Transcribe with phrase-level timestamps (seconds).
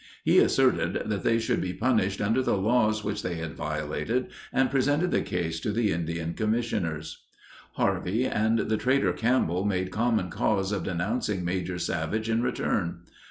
[0.23, 4.71] He asserted that they should be punished under the laws which they had violated and
[4.71, 7.23] presented the case to the Indian Commissioners.
[7.73, 13.01] Harvey and the trader Campbell made common cause of denouncing Major Savage in return.